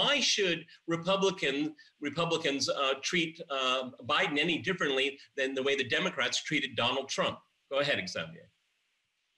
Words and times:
Why 0.00 0.18
should 0.20 0.64
Republican 0.86 1.74
Republicans 2.00 2.70
uh, 2.70 2.94
treat 3.02 3.38
uh, 3.50 3.90
Biden 4.06 4.38
any 4.38 4.56
differently 4.58 5.18
than 5.36 5.54
the 5.54 5.62
way 5.62 5.76
the 5.76 5.88
Democrats 5.98 6.42
treated 6.42 6.70
Donald 6.74 7.08
Trump? 7.10 7.38
Go 7.70 7.80
ahead, 7.80 7.98
Xavier. 8.08 8.46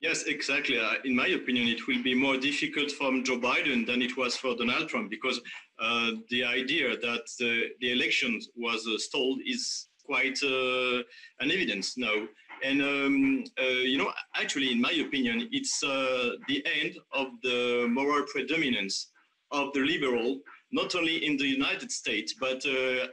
Yes, 0.01 0.25
exactly. 0.25 0.79
Uh, 0.79 0.95
in 1.04 1.14
my 1.17 1.29
opinion, 1.29 1.67
it 1.69 1.87
will 1.88 2.03
be 2.03 2.14
more 2.14 2.37
difficult 2.37 2.90
for 2.93 3.11
Joe 3.22 3.38
Biden 3.38 3.87
than 3.87 4.03
it 4.03 4.17
was 4.17 4.37
for 4.37 4.54
Donald 4.54 4.88
Trump 4.88 5.11
because 5.11 5.40
uh, 5.80 6.11
the 6.30 6.45
idea 6.45 6.97
that 6.97 7.25
the, 7.41 7.53
election 7.81 8.41
was 8.57 8.87
uh, 8.87 8.99
stalled 8.99 9.41
is 9.45 9.89
quite 10.05 10.39
uh, 10.45 10.99
an 11.41 11.51
evidence 11.57 11.97
now. 11.97 12.17
And, 12.65 12.83
um, 12.83 13.45
uh, 13.61 13.83
you 13.93 13.99
know, 13.99 14.13
actually, 14.37 14.71
in 14.71 14.81
my 14.81 14.93
opinion, 14.93 15.49
it's 15.51 15.83
uh, 15.83 16.31
the 16.49 16.65
end 16.81 16.99
of 17.13 17.27
the 17.43 17.89
moral 17.91 18.25
predominance 18.33 19.12
of 19.53 19.73
the 19.75 19.80
liberal, 19.80 20.41
not 20.73 20.95
only 20.95 21.25
in 21.27 21.37
the 21.37 21.46
United 21.46 21.93
States, 21.93 22.34
but 22.41 22.65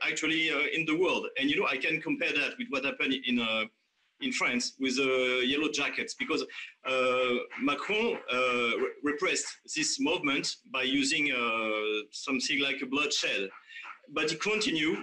actually 0.02 0.50
in 0.74 0.86
the 0.86 0.98
world. 0.98 1.28
And, 1.38 1.50
you 1.50 1.60
know, 1.60 1.68
I 1.68 1.78
can 1.78 2.02
compare 2.02 2.32
that 2.32 2.52
with 2.58 2.68
what 2.70 2.86
happened 2.86 3.14
in 3.26 3.40
in 4.22 4.32
France 4.32 4.74
with 4.80 4.96
the 4.98 5.44
yellow 5.46 5.70
jackets 5.70 6.14
because 6.14 6.44
uh, 6.86 7.36
Macron 7.62 8.18
uh, 8.32 8.38
re 8.38 8.90
repressed 9.04 9.48
this 9.76 10.00
movement 10.00 10.58
by 10.74 10.84
using 10.84 11.32
uh, 11.32 12.06
something 12.12 12.60
like 12.62 12.82
a 12.82 12.86
bloodshed, 12.86 13.50
but 14.14 14.30
he 14.30 14.38
continue 14.38 14.98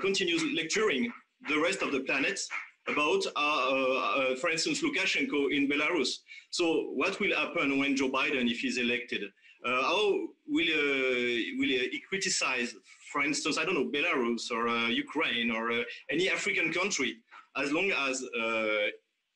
continues 0.00 0.44
lecturing 0.54 1.10
the 1.48 1.58
rest 1.58 1.82
of 1.82 1.90
the 1.90 2.00
planet 2.00 2.38
about, 2.88 3.22
uh, 3.34 3.38
uh, 3.38 4.36
for 4.36 4.50
instance, 4.50 4.82
Lukashenko 4.82 5.52
in 5.52 5.68
Belarus. 5.68 6.18
So, 6.50 6.90
what 6.94 7.18
will 7.20 7.34
happen 7.34 7.78
when 7.78 7.96
Joe 7.96 8.10
Biden, 8.10 8.50
if 8.50 8.60
he's 8.60 8.78
elected, 8.78 9.22
uh, 9.64 9.82
how 9.82 10.12
will 10.46 10.72
will 11.58 11.68
he 11.68 12.02
criticize, 12.08 12.74
for 13.12 13.22
instance, 13.22 13.58
I 13.58 13.64
don't 13.64 13.74
know, 13.74 13.90
Belarus 13.90 14.50
or 14.50 14.68
Ukraine 14.90 15.50
or 15.50 15.70
any 16.10 16.28
African 16.30 16.72
country? 16.72 17.16
as 17.56 17.72
long 17.72 17.90
as, 17.90 18.22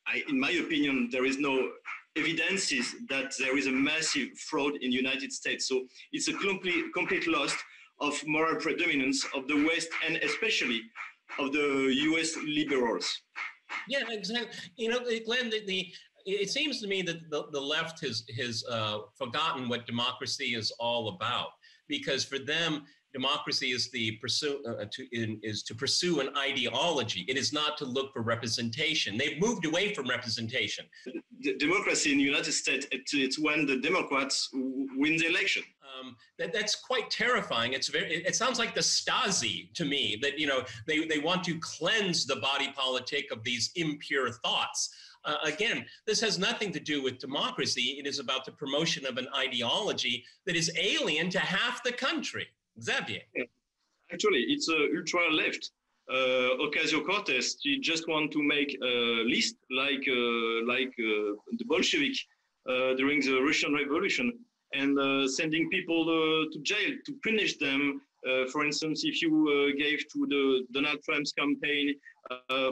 I, 0.07 0.23
in 0.29 0.39
my 0.39 0.51
opinion, 0.51 1.09
there 1.11 1.25
is 1.25 1.39
no 1.39 1.71
evidences 2.17 2.95
that 3.09 3.33
there 3.39 3.57
is 3.57 3.67
a 3.67 3.71
massive 3.71 4.29
fraud 4.37 4.73
in 4.81 4.91
the 4.91 4.97
United 4.97 5.31
States. 5.31 5.67
So 5.67 5.85
it's 6.11 6.27
a 6.27 6.33
complete, 6.33 6.85
complete 6.93 7.27
loss 7.27 7.55
of 7.99 8.19
moral 8.25 8.55
predominance 8.55 9.25
of 9.35 9.47
the 9.47 9.63
West 9.67 9.89
and 10.05 10.17
especially 10.17 10.81
of 11.39 11.51
the 11.51 11.93
U.S. 12.03 12.37
liberals. 12.45 13.21
Yeah, 13.87 14.03
exactly. 14.09 14.51
You 14.75 14.89
know, 14.89 14.99
Glenn, 15.25 15.49
the, 15.49 15.65
the 15.65 15.91
it 16.25 16.49
seems 16.49 16.79
to 16.81 16.87
me 16.87 17.01
that 17.03 17.29
the, 17.29 17.45
the 17.51 17.59
left 17.59 18.01
has 18.01 18.23
has 18.37 18.63
uh, 18.69 18.99
forgotten 19.17 19.69
what 19.69 19.85
democracy 19.85 20.55
is 20.55 20.71
all 20.79 21.09
about 21.09 21.49
because 21.87 22.23
for 22.23 22.39
them 22.39 22.83
democracy 23.13 23.71
is 23.71 23.91
the 23.91 24.13
pursue 24.21 24.63
uh, 24.65 24.85
to, 24.89 25.05
in, 25.11 25.39
is 25.43 25.63
to 25.63 25.75
pursue 25.75 26.21
an 26.21 26.29
ideology. 26.37 27.25
It 27.27 27.37
is 27.37 27.51
not 27.51 27.77
to 27.79 27.85
look 27.85 28.13
for 28.13 28.21
representation. 28.21 29.17
They've 29.17 29.39
moved 29.39 29.65
away 29.65 29.93
from 29.93 30.07
representation. 30.07 30.85
The 31.41 31.57
democracy 31.57 32.11
in 32.11 32.17
the 32.19 32.23
United 32.23 32.53
States 32.53 32.87
it's 32.91 33.39
when 33.39 33.65
the 33.65 33.77
Democrats 33.77 34.49
win 34.53 35.17
the 35.17 35.27
election. 35.27 35.63
Um, 36.01 36.15
that, 36.39 36.53
that's 36.53 36.75
quite 36.75 37.09
terrifying. 37.09 37.73
It's 37.73 37.87
very. 37.87 38.15
It 38.15 38.35
sounds 38.35 38.59
like 38.59 38.73
the 38.73 38.81
Stasi 38.81 39.73
to 39.73 39.85
me. 39.85 40.17
That 40.21 40.39
you 40.39 40.47
know 40.47 40.63
they 40.87 41.05
they 41.05 41.19
want 41.19 41.43
to 41.45 41.59
cleanse 41.59 42.25
the 42.25 42.37
body 42.37 42.71
politic 42.75 43.31
of 43.31 43.43
these 43.43 43.71
impure 43.75 44.31
thoughts. 44.31 44.89
Uh, 45.23 45.35
again, 45.43 45.85
this 46.07 46.19
has 46.19 46.39
nothing 46.39 46.71
to 46.71 46.79
do 46.79 47.03
with 47.03 47.19
democracy. 47.19 47.97
It 47.99 48.07
is 48.07 48.19
about 48.19 48.43
the 48.45 48.51
promotion 48.51 49.05
of 49.05 49.17
an 49.17 49.27
ideology 49.37 50.25
that 50.45 50.55
is 50.55 50.71
alien 50.77 51.29
to 51.31 51.39
half 51.39 51.83
the 51.83 51.91
country. 51.91 52.47
Xavier. 52.81 53.21
Actually, 54.11 54.41
it's 54.49 54.67
a 54.69 54.87
ultra 54.97 55.29
left. 55.31 55.71
Uh, 56.09 56.65
Ocasio-Cortez, 56.65 57.57
she 57.61 57.79
just 57.79 58.07
want 58.07 58.31
to 58.31 58.43
make 58.43 58.75
a 58.81 59.23
list 59.25 59.55
like 59.69 60.05
uh, 60.07 60.65
like 60.65 60.93
uh, 60.99 61.37
the 61.59 61.65
Bolshevik 61.65 62.17
uh, 62.67 62.93
during 62.95 63.21
the 63.21 63.39
Russian 63.41 63.73
Revolution 63.73 64.33
and 64.73 64.97
uh, 64.99 65.27
sending 65.27 65.69
people 65.69 66.01
uh, 66.03 66.51
to 66.51 66.59
jail 66.61 66.91
to 67.05 67.11
punish 67.23 67.57
them. 67.57 68.01
for 68.53 68.61
instance, 68.69 69.03
if 69.11 69.15
you 69.23 69.33
gave 69.83 69.99
to 70.13 70.19
the 70.33 70.43
Donald 70.75 70.99
Trump's 71.05 71.33
campaign 71.41 71.85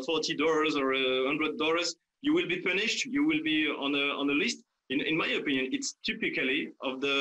forty 0.06 0.34
dollars 0.44 0.74
or 0.82 0.88
hundred 1.32 1.58
dollars, 1.58 1.90
you 2.26 2.32
will 2.38 2.48
be 2.48 2.60
punished. 2.70 3.06
You 3.06 3.24
will 3.30 3.44
be 3.44 3.60
on 3.86 3.92
a 4.04 4.06
on 4.22 4.30
a 4.30 4.38
list. 4.44 4.58
In 4.94 5.00
in 5.12 5.16
my 5.24 5.30
opinion, 5.42 5.66
it's 5.76 5.90
typically 6.10 6.60
of 6.88 6.94
the 7.06 7.18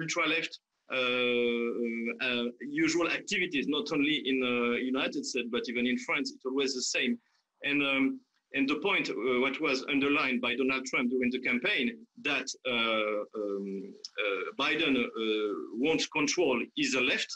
ultra 0.00 0.26
left 0.34 0.52
uh, 0.90 0.96
uh, 0.96 2.44
usual 2.60 3.08
activities, 3.10 3.66
not 3.68 3.92
only 3.92 4.22
in 4.26 4.40
the 4.40 4.78
United 4.82 5.26
States, 5.26 5.48
but 5.52 5.62
even 5.68 5.86
in 5.86 5.98
France, 5.98 6.32
it's 6.34 6.46
always 6.46 6.74
the 6.74 6.80
same. 6.80 7.18
And, 7.62 7.82
um, 7.82 8.20
and 8.54 8.68
the 8.68 8.76
point, 8.76 9.10
uh, 9.10 9.14
what 9.40 9.60
was 9.60 9.84
underlined 9.90 10.40
by 10.40 10.54
Donald 10.56 10.84
Trump 10.86 11.10
during 11.10 11.30
the 11.30 11.40
campaign, 11.40 12.06
that 12.22 12.46
um, 12.66 13.94
Biden 14.58 14.94
wants 15.74 16.06
control 16.08 16.62
is 16.76 16.92
the 16.92 17.00
left, 17.00 17.30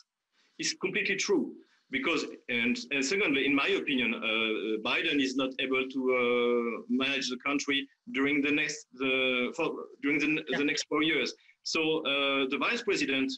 is 0.59 0.75
completely 0.81 1.17
true 1.17 1.53
because 1.91 2.25
and, 2.49 2.79
and, 2.93 3.05
secondly 3.05 3.45
in 3.45 3.55
my 3.55 3.69
opinion 3.69 4.15
uh, 4.15 4.81
biden 4.89 5.21
is 5.21 5.37
not 5.37 5.51
able 5.59 5.85
to 5.95 6.01
uh, 6.17 6.83
manage 6.89 7.29
the 7.29 7.37
country 7.45 7.87
during 8.15 8.41
the 8.41 8.51
next 8.51 8.87
the 8.95 9.53
for, 9.55 9.75
during 10.03 10.19
the, 10.19 10.43
yeah. 10.49 10.57
the 10.57 10.65
next 10.65 10.85
four 10.89 11.03
years 11.03 11.35
so 11.65 11.99
uh, 12.07 12.47
the 12.51 12.59
vice 12.59 12.83
president 12.83 13.31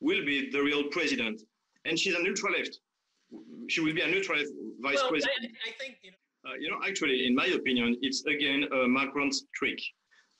will 0.00 0.24
be 0.24 0.50
the 0.50 0.62
real 0.62 0.84
president, 0.84 1.42
and 1.84 1.98
she's 1.98 2.14
an 2.14 2.26
ultra 2.26 2.52
left. 2.52 2.78
She 3.68 3.80
will 3.80 3.94
be 3.94 4.02
an 4.02 4.14
ultra 4.14 4.36
left 4.36 4.50
vice 4.80 4.96
well, 4.96 5.10
president. 5.10 5.38
I, 5.42 5.70
I 5.70 5.72
think 5.78 5.98
you 6.02 6.10
know. 6.10 6.16
Uh, 6.46 6.54
you 6.58 6.70
know, 6.70 6.80
actually, 6.86 7.26
in 7.26 7.34
my 7.34 7.46
opinion, 7.46 7.96
it's 8.00 8.24
again 8.24 8.64
uh, 8.72 8.86
Macron's 8.86 9.44
trick, 9.54 9.78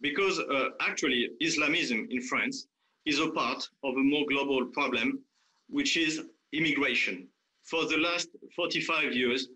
because 0.01 0.39
uh, 0.39 0.69
actually 0.81 1.29
Islamism 1.41 2.07
in 2.11 2.23
France 2.23 2.67
is 3.05 3.19
a 3.19 3.31
part 3.31 3.69
of 3.85 3.95
a 3.95 4.03
more 4.13 4.25
global 4.27 4.67
problem, 4.67 5.21
which 5.69 5.97
is 5.97 6.23
immigration. 6.53 7.29
For 7.65 7.85
the 7.85 7.99
last 7.99 8.29
45 8.57 9.13
years, 9.13 9.49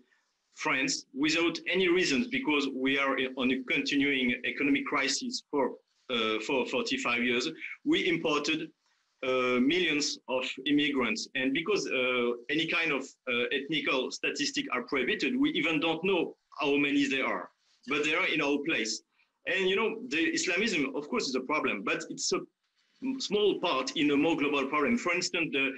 France, 0.53 1.05
without 1.13 1.57
any 1.67 1.87
reasons, 1.89 2.27
because 2.27 2.69
we 2.73 2.97
are 2.99 3.17
on 3.37 3.51
a 3.51 3.63
continuing 3.63 4.35
economic 4.45 4.85
crisis 4.85 5.43
for 5.49 5.71
uh, 6.11 6.39
for 6.45 6.67
45 6.67 7.23
years, 7.23 7.49
we 7.83 8.07
imported 8.07 8.69
uh, 9.23 9.59
millions 9.59 10.19
of 10.27 10.45
immigrants. 10.65 11.27
And 11.35 11.53
because 11.53 11.87
uh, 11.87 12.31
any 12.49 12.67
kind 12.67 12.91
of 12.91 13.03
uh, 13.29 13.45
ethnical 13.51 14.11
statistic 14.11 14.65
are 14.73 14.83
prohibited, 14.83 15.39
we 15.39 15.51
even 15.51 15.79
don't 15.79 16.03
know 16.03 16.35
how 16.59 16.75
many 16.75 17.07
there 17.07 17.25
are, 17.25 17.49
but 17.87 18.03
they 18.03 18.13
are 18.13 18.27
in 18.27 18.41
our 18.41 18.57
place. 18.65 19.01
And 19.47 19.69
you 19.69 19.75
know, 19.75 19.99
the 20.09 20.33
Islamism, 20.33 20.95
of 20.95 21.07
course, 21.09 21.27
is 21.27 21.35
a 21.35 21.41
problem, 21.41 21.83
but 21.83 22.03
it's 22.09 22.31
a 22.33 22.39
small 23.19 23.59
part 23.59 23.95
in 23.95 24.11
a 24.11 24.17
more 24.17 24.35
global 24.35 24.65
problem. 24.67 24.97
For 24.97 25.13
instance, 25.13 25.49
the, 25.51 25.71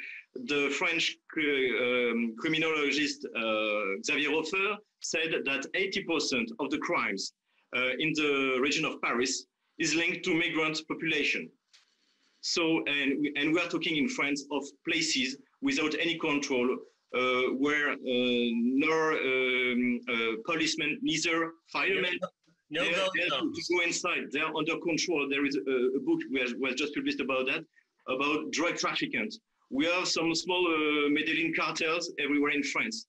the 0.45 0.69
French 0.77 1.17
um, 1.37 2.35
criminologist 2.39 3.25
uh, 3.25 4.01
Xavier 4.05 4.29
Raufer 4.29 4.77
said 5.01 5.33
that 5.45 5.65
80% 5.73 6.47
of 6.59 6.69
the 6.69 6.77
crimes 6.79 7.33
uh, 7.75 7.91
in 7.99 8.13
the 8.13 8.59
region 8.61 8.85
of 8.85 9.01
Paris 9.01 9.45
is 9.77 9.95
linked 9.95 10.23
to 10.25 10.33
migrant 10.33 10.81
population. 10.87 11.49
So, 12.41 12.83
and 12.85 13.19
we, 13.19 13.33
and 13.35 13.53
we 13.53 13.59
are 13.59 13.67
talking 13.67 13.97
in 13.97 14.07
France 14.07 14.45
of 14.51 14.63
places 14.87 15.37
without 15.61 15.95
any 15.99 16.17
control, 16.17 16.77
uh, 17.15 17.41
where 17.57 17.91
uh, 17.91 17.95
nor 18.03 19.13
um, 19.13 19.99
uh, 20.09 20.33
policemen, 20.45 20.99
neither 21.01 21.51
firemen, 21.71 22.17
no, 22.69 22.83
they, 22.83 22.91
no, 22.91 23.07
they 23.15 23.27
no. 23.29 23.51
to 23.51 23.61
go 23.73 23.81
inside. 23.81 24.23
They 24.31 24.39
are 24.39 24.53
under 24.55 24.77
control. 24.79 25.27
There 25.29 25.45
is 25.45 25.55
a, 25.55 25.97
a 25.97 25.99
book 25.99 26.19
was, 26.31 26.53
was 26.59 26.75
just 26.75 26.93
published 26.93 27.21
about 27.21 27.47
that, 27.47 27.63
about 28.07 28.51
drug 28.51 28.75
traffickers. 28.75 29.39
We 29.69 29.85
have 29.85 30.07
some 30.07 30.33
small 30.35 30.65
uh, 30.67 31.09
Medellin 31.09 31.53
cartels 31.57 32.11
everywhere 32.19 32.51
in 32.51 32.63
France. 32.63 33.07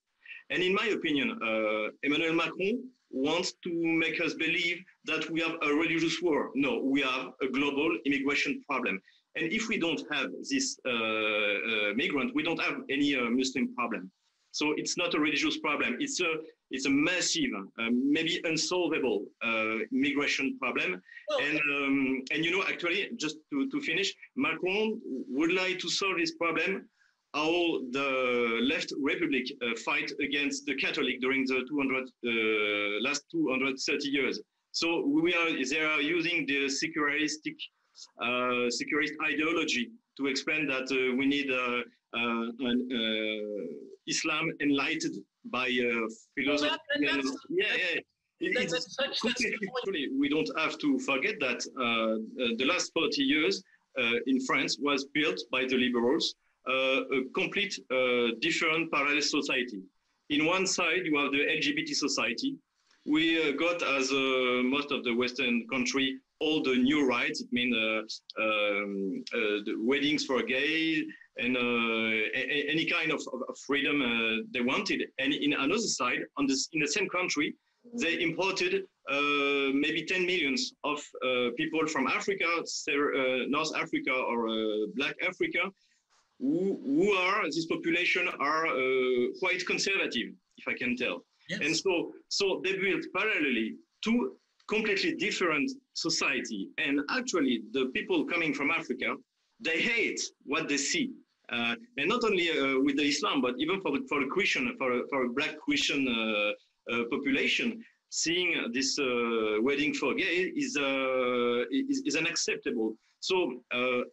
And 0.51 0.63
in 0.63 0.75
my 0.75 0.87
opinion, 0.87 1.39
uh, 1.43 1.91
Emmanuel 2.03 2.35
Macron 2.35 2.89
wants 3.11 3.55
to 3.65 3.71
make 3.73 4.21
us 4.21 4.35
believe 4.35 4.83
that 5.05 5.29
we 5.31 5.41
have 5.41 5.57
a 5.63 5.75
religious 5.75 6.21
war. 6.23 6.51
No, 6.55 6.81
we 6.83 7.01
have 7.03 7.29
a 7.43 7.49
global 7.49 7.97
immigration 8.07 8.61
problem. 8.69 9.01
And 9.39 9.53
if 9.53 9.69
we 9.69 9.79
don't 9.79 10.03
have 10.11 10.31
this 10.51 10.79
uh, 10.85 10.91
uh, 10.91 11.95
migrant, 11.95 12.35
we 12.35 12.43
don't 12.43 12.61
have 12.61 12.77
any 12.91 13.15
uh, 13.15 13.31
Muslim 13.31 13.73
problem. 13.75 14.11
So 14.51 14.75
it's 14.77 14.97
not 14.97 15.15
a 15.15 15.21
religious 15.21 15.59
problem. 15.59 15.97
It's 16.01 16.21
a 16.21 16.31
it's 16.71 16.87
a 16.87 16.91
massive, 16.91 17.53
uh, 17.55 17.91
maybe 17.93 18.41
unsolvable 18.45 19.27
uh, 19.43 19.77
migration 19.91 20.59
problem. 20.59 21.01
Well, 21.29 21.39
and 21.47 21.61
um, 21.77 22.23
and 22.33 22.45
you 22.45 22.51
know, 22.51 22.65
actually, 22.69 23.11
just 23.17 23.37
to, 23.51 23.71
to 23.71 23.81
finish, 23.81 24.13
Macron 24.37 25.01
would 25.29 25.53
like 25.53 25.79
to 25.79 25.89
solve 25.89 26.17
this 26.19 26.33
problem. 26.33 26.89
How 27.35 27.53
the 27.93 28.59
left 28.63 28.93
republic 29.01 29.45
uh, 29.63 29.77
fight 29.85 30.11
against 30.21 30.67
the 30.67 30.75
Catholic 30.75 31.21
during 31.21 31.45
the 31.45 31.63
200 31.69 33.05
last 33.07 33.23
230 33.31 34.09
years. 34.09 34.41
So 34.73 35.07
we 35.07 35.35
are 35.35 35.51
they 35.71 35.81
are 35.81 36.01
using 36.01 36.47
the 36.47 36.69
secularistic 36.69 37.57
secularist 38.71 39.15
ideology 39.25 39.91
to 40.17 40.27
explain 40.27 40.67
that 40.67 40.87
uh, 40.91 41.17
we 41.17 41.27
need 41.27 41.51
uh, 41.51 41.83
uh, 42.15 42.69
an, 42.71 42.89
Islam 44.07 44.51
enlightened 44.61 45.17
by 45.45 45.69
philosophy. 46.35 46.47
Well, 46.47 46.59
that, 46.59 46.81
yeah, 47.51 47.67
yeah. 47.77 48.51
That's, 48.55 48.73
that's 48.73 48.95
such, 48.95 49.21
that's 49.23 49.45
we 50.19 50.29
don't 50.29 50.51
have 50.57 50.79
to 50.79 50.99
forget 51.01 51.35
that 51.41 51.61
the 52.59 52.65
last 52.65 52.93
40 52.95 53.23
years 53.23 53.63
in 54.27 54.41
France 54.47 54.79
was 54.81 55.07
built 55.13 55.41
by 55.51 55.67
the 55.67 55.77
liberals, 55.77 56.35
a 56.69 57.03
complete 57.35 57.79
different 58.41 58.91
parallel 58.93 59.21
society. 59.21 59.83
In 60.31 60.47
one 60.47 60.67
side, 60.67 61.03
you 61.05 61.17
have 61.19 61.33
the 61.33 61.39
LGBT 61.39 61.95
society, 61.95 62.57
we 63.09 63.41
uh, 63.43 63.53
got 63.53 63.83
as 63.83 64.13
uh, 64.13 64.63
most 64.65 64.93
of 64.93 65.03
the 65.03 65.15
Western 65.15 65.67
country 65.69 66.19
all 66.41 66.63
the 66.63 66.77
new 66.77 67.07
rights. 67.07 67.41
It 67.41 67.53
means 67.53 67.75
uh, 67.77 68.43
um, 68.43 69.25
the 69.33 69.75
weddings 69.79 70.25
for 70.25 70.43
gay 70.43 71.05
and 71.37 71.57
any 71.57 72.87
kind 72.87 73.13
of, 73.13 73.21
of 73.49 73.59
freedom 73.67 74.47
they 74.53 74.61
wanted. 74.61 75.03
And 75.19 75.33
in 75.33 75.53
another 75.53 75.79
side, 75.79 76.21
on 76.37 76.47
this, 76.47 76.69
in 76.73 76.81
the 76.81 76.89
same 76.89 77.09
country, 77.09 77.55
they 77.95 78.21
imported 78.21 78.85
uh, 79.11 79.71
maybe 79.73 80.05
10 80.07 80.27
millions 80.27 80.75
of 80.85 80.99
uh, 81.25 81.51
people 81.57 81.87
from 81.87 82.07
Africa, 82.07 82.45
uh, 82.45 82.93
North 83.49 83.75
Africa 83.77 84.13
or 84.13 84.49
Black 84.95 85.15
Africa, 85.27 85.71
who, 86.39 86.79
who, 86.85 87.13
are, 87.15 87.45
this 87.47 87.67
population 87.67 88.29
are 88.41 88.67
quite 89.41 89.65
conservative, 89.67 90.35
if 90.57 90.69
I 90.69 90.75
can 90.75 90.97
tell. 90.97 91.25
Yes. 91.49 91.61
And 91.63 91.77
so, 91.77 92.13
so 92.29 92.61
they 92.63 92.77
built 92.77 93.05
parallelly 93.17 93.77
two 94.05 94.37
completely 94.69 95.15
different 95.15 95.71
society. 95.95 96.69
And 96.79 97.01
actually, 97.11 97.63
the 97.73 97.87
people 97.95 98.25
coming 98.25 98.53
from 98.55 98.71
Africa, 98.71 99.17
they 99.61 99.81
hate 99.81 100.21
what 100.45 100.69
they 100.69 100.77
see. 100.77 101.13
Uh, 101.51 101.75
and 101.97 102.09
not 102.09 102.23
only 102.25 102.51
uh, 102.51 102.79
with 102.81 102.97
the 102.97 103.05
Islam, 103.05 103.41
but 103.41 103.55
even 103.59 103.81
for 103.81 103.93
the, 103.93 104.05
for 104.09 104.25
Christian, 104.27 104.75
for, 104.77 105.01
for 105.09 105.25
a 105.25 105.31
black 105.31 105.59
Christian 105.59 106.07
uh, 106.07 106.93
uh 106.93 107.05
population, 107.11 107.83
seeing 108.11 108.71
this 108.73 108.99
uh, 108.99 109.57
wedding 109.63 109.95
for 109.95 110.15
gay 110.15 110.53
is, 110.57 110.77
uh, 110.77 111.65
is, 111.71 112.03
is, 112.07 112.17
unacceptable. 112.17 112.95
So 113.21 113.35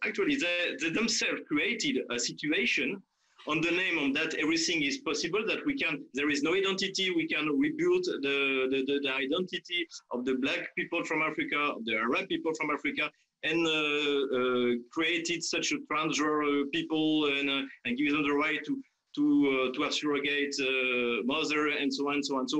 actually, 0.04 0.36
they, 0.36 0.76
they 0.80 0.90
themselves 0.90 1.40
created 1.46 1.96
a 2.10 2.18
situation 2.18 3.02
on 3.48 3.60
the 3.60 3.70
name 3.70 3.98
on 3.98 4.12
that 4.12 4.34
everything 4.34 4.82
is 4.82 4.98
possible 4.98 5.42
that 5.46 5.64
we 5.64 5.74
can 5.78 6.04
there 6.14 6.30
is 6.30 6.42
no 6.42 6.54
identity 6.54 7.10
we 7.10 7.26
can 7.26 7.46
rebuild 7.58 8.04
the, 8.04 8.66
the, 8.70 8.84
the, 8.86 9.00
the 9.02 9.12
identity 9.12 9.86
of 10.10 10.24
the 10.24 10.34
black 10.34 10.74
people 10.76 11.04
from 11.04 11.22
africa 11.22 11.74
the 11.84 11.94
arab 11.94 12.28
people 12.28 12.52
from 12.54 12.70
africa 12.70 13.10
and 13.44 13.66
uh, 13.66 13.70
uh, 13.70 14.70
created 14.90 15.42
such 15.44 15.72
a 15.72 15.78
transgender 15.90 16.70
people 16.72 17.26
and, 17.26 17.48
uh, 17.48 17.62
and 17.84 17.96
give 17.96 18.10
them 18.12 18.22
the 18.22 18.32
right 18.32 18.64
to 18.64 18.82
to 19.14 19.24
uh, 19.24 19.72
to 19.74 19.82
have 19.82 19.94
surrogate 19.94 20.54
uh, 20.60 21.22
mother 21.24 21.68
and 21.68 21.92
so 21.92 22.08
on 22.08 22.14
and 22.14 22.26
so 22.26 22.36
on 22.38 22.48
so 22.48 22.58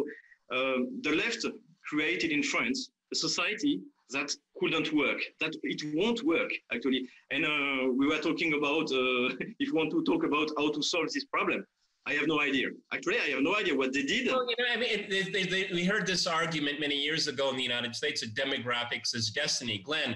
um, 0.53 1.01
the 1.03 1.13
left 1.23 1.45
created 1.89 2.31
in 2.31 2.43
france 2.43 2.91
a 3.13 3.17
society 3.17 3.81
that 4.11 4.31
couldn't 4.61 4.93
work, 4.93 5.21
that 5.41 5.55
it 5.63 5.83
won't 5.95 6.23
work 6.25 6.51
actually. 6.73 7.09
And 7.31 7.45
uh, 7.45 7.93
we 8.07 8.15
were 8.15 8.23
talking 8.23 8.55
about 8.55 8.91
uh, 8.93 9.35
if 9.59 9.69
you 9.69 9.75
want 9.75 9.91
to 9.91 10.03
talk 10.05 10.25
about 10.25 10.51
how 10.57 10.71
to 10.71 10.83
solve 10.83 11.13
this 11.13 11.25
problem. 11.25 11.65
I 12.09 12.13
have 12.13 12.29
no 12.29 12.41
idea. 12.41 12.69
Actually, 12.95 13.19
I 13.19 13.31
have 13.31 13.43
no 13.43 13.57
idea 13.57 13.75
what 13.75 13.93
they 13.93 14.05
did. 14.05 14.29
Well, 14.29 14.47
you 14.49 14.55
know, 14.61 14.73
I 14.73 14.77
mean, 14.77 14.91
it, 14.93 15.51
they, 15.51 15.75
we 15.75 15.85
heard 15.85 16.07
this 16.07 16.25
argument 16.29 16.79
many 16.79 16.95
years 16.95 17.27
ago 17.27 17.51
in 17.51 17.57
the 17.57 17.65
United 17.65 17.97
States 17.97 18.21
that 18.21 18.33
demographics 18.37 19.13
is 19.13 19.31
destiny. 19.31 19.83
Glenn, 19.85 20.15